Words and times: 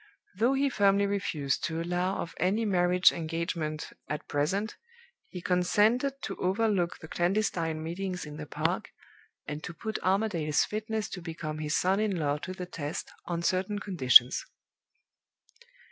Though 0.37 0.53
he 0.53 0.67
firmly 0.67 1.05
refused 1.05 1.63
to 1.65 1.79
allow 1.79 2.17
of 2.23 2.33
any 2.39 2.65
marriage 2.65 3.11
engagement 3.11 3.93
at 4.09 4.27
present, 4.27 4.75
he 5.29 5.43
consented 5.43 6.13
to 6.23 6.35
overlook 6.37 6.97
the 6.97 7.07
clandestine 7.07 7.83
meetings 7.83 8.25
in 8.25 8.37
the 8.37 8.47
park, 8.47 8.89
and 9.45 9.63
to 9.63 9.75
put 9.75 9.99
Armadale's 10.01 10.65
fitness 10.65 11.07
to 11.09 11.21
become 11.21 11.59
his 11.59 11.77
son 11.77 11.99
in 11.99 12.17
law 12.17 12.37
to 12.39 12.51
the 12.51 12.65
test, 12.65 13.11
on 13.27 13.43
certain 13.43 13.77
conditions. 13.77 14.43